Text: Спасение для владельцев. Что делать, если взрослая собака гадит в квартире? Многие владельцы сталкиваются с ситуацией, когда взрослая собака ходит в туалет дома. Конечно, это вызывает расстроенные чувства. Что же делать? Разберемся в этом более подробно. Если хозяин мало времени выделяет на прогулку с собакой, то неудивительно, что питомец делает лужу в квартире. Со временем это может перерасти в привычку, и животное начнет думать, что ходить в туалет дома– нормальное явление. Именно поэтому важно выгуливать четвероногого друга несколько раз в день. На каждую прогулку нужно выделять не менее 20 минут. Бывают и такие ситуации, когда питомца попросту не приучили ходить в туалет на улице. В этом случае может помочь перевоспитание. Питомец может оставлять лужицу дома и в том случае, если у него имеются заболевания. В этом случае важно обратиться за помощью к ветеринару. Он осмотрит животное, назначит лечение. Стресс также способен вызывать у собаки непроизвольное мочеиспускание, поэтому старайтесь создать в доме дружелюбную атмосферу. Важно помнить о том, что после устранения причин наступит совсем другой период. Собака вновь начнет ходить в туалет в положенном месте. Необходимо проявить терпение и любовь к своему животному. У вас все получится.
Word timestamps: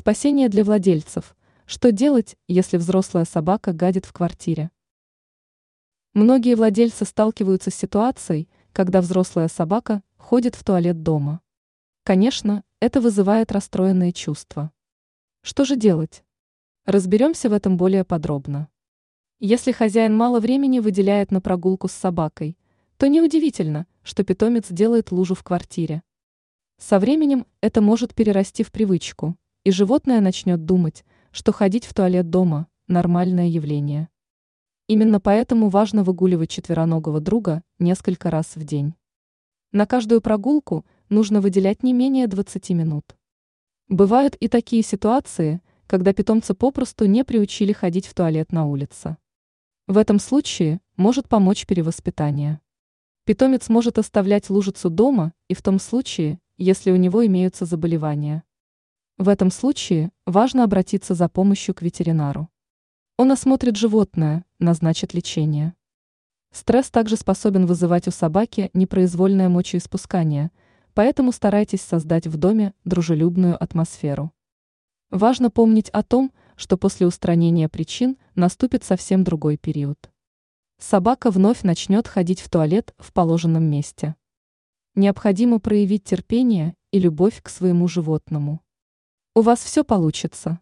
Спасение 0.00 0.48
для 0.48 0.62
владельцев. 0.62 1.34
Что 1.66 1.90
делать, 1.90 2.36
если 2.46 2.76
взрослая 2.76 3.24
собака 3.24 3.72
гадит 3.72 4.06
в 4.06 4.12
квартире? 4.12 4.70
Многие 6.14 6.54
владельцы 6.54 7.04
сталкиваются 7.04 7.72
с 7.72 7.74
ситуацией, 7.74 8.48
когда 8.72 9.00
взрослая 9.00 9.48
собака 9.48 10.04
ходит 10.16 10.54
в 10.54 10.62
туалет 10.62 11.02
дома. 11.02 11.40
Конечно, 12.04 12.62
это 12.78 13.00
вызывает 13.00 13.50
расстроенные 13.50 14.12
чувства. 14.12 14.70
Что 15.42 15.64
же 15.64 15.74
делать? 15.74 16.22
Разберемся 16.84 17.50
в 17.50 17.52
этом 17.52 17.76
более 17.76 18.04
подробно. 18.04 18.68
Если 19.40 19.72
хозяин 19.72 20.16
мало 20.16 20.38
времени 20.38 20.78
выделяет 20.78 21.32
на 21.32 21.40
прогулку 21.40 21.88
с 21.88 21.92
собакой, 21.92 22.56
то 22.98 23.08
неудивительно, 23.08 23.88
что 24.04 24.22
питомец 24.22 24.68
делает 24.70 25.10
лужу 25.10 25.34
в 25.34 25.42
квартире. 25.42 26.04
Со 26.76 27.00
временем 27.00 27.46
это 27.60 27.80
может 27.80 28.14
перерасти 28.14 28.62
в 28.62 28.70
привычку, 28.70 29.36
и 29.68 29.70
животное 29.70 30.22
начнет 30.22 30.64
думать, 30.64 31.04
что 31.30 31.52
ходить 31.52 31.84
в 31.84 31.92
туалет 31.92 32.30
дома– 32.30 32.68
нормальное 32.88 33.48
явление. 33.48 34.08
Именно 34.86 35.20
поэтому 35.20 35.68
важно 35.68 36.04
выгуливать 36.04 36.48
четвероногого 36.48 37.20
друга 37.20 37.62
несколько 37.78 38.30
раз 38.30 38.56
в 38.56 38.64
день. 38.64 38.94
На 39.70 39.84
каждую 39.84 40.22
прогулку 40.22 40.86
нужно 41.10 41.42
выделять 41.42 41.82
не 41.82 41.92
менее 41.92 42.28
20 42.28 42.70
минут. 42.70 43.14
Бывают 43.88 44.36
и 44.36 44.48
такие 44.48 44.82
ситуации, 44.82 45.60
когда 45.86 46.14
питомца 46.14 46.54
попросту 46.54 47.04
не 47.04 47.22
приучили 47.22 47.74
ходить 47.74 48.06
в 48.06 48.14
туалет 48.14 48.52
на 48.52 48.64
улице. 48.64 49.18
В 49.86 49.98
этом 49.98 50.18
случае 50.18 50.80
может 50.96 51.28
помочь 51.28 51.66
перевоспитание. 51.66 52.62
Питомец 53.26 53.68
может 53.68 53.98
оставлять 53.98 54.48
лужицу 54.48 54.88
дома 54.88 55.34
и 55.46 55.52
в 55.52 55.60
том 55.60 55.78
случае, 55.78 56.40
если 56.56 56.90
у 56.90 56.96
него 56.96 57.26
имеются 57.26 57.66
заболевания. 57.66 58.44
В 59.18 59.28
этом 59.28 59.50
случае 59.50 60.12
важно 60.26 60.62
обратиться 60.62 61.12
за 61.12 61.28
помощью 61.28 61.74
к 61.74 61.82
ветеринару. 61.82 62.48
Он 63.16 63.32
осмотрит 63.32 63.74
животное, 63.74 64.44
назначит 64.60 65.12
лечение. 65.12 65.74
Стресс 66.52 66.88
также 66.88 67.16
способен 67.16 67.66
вызывать 67.66 68.06
у 68.06 68.12
собаки 68.12 68.70
непроизвольное 68.74 69.48
мочеиспускание, 69.48 70.52
поэтому 70.94 71.32
старайтесь 71.32 71.80
создать 71.80 72.28
в 72.28 72.36
доме 72.36 72.74
дружелюбную 72.84 73.60
атмосферу. 73.60 74.32
Важно 75.10 75.50
помнить 75.50 75.90
о 75.90 76.04
том, 76.04 76.32
что 76.54 76.76
после 76.76 77.04
устранения 77.04 77.68
причин 77.68 78.18
наступит 78.36 78.84
совсем 78.84 79.24
другой 79.24 79.56
период. 79.56 80.12
Собака 80.78 81.32
вновь 81.32 81.62
начнет 81.64 82.06
ходить 82.06 82.40
в 82.40 82.48
туалет 82.48 82.94
в 82.98 83.12
положенном 83.12 83.64
месте. 83.64 84.14
Необходимо 84.94 85.58
проявить 85.58 86.04
терпение 86.04 86.76
и 86.92 87.00
любовь 87.00 87.42
к 87.42 87.48
своему 87.48 87.88
животному. 87.88 88.62
У 89.38 89.40
вас 89.40 89.62
все 89.62 89.84
получится. 89.84 90.58